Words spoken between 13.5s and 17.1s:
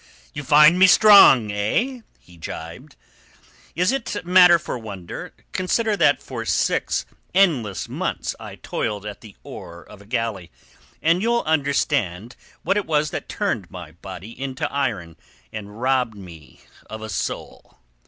my body into iron and robbed me of a